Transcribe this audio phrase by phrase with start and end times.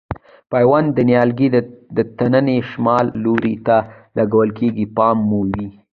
[0.51, 1.47] پیوند د نیالګي
[1.97, 3.77] د تنې شمال لوري ته
[4.17, 5.67] لګول کېږي پام مو وي.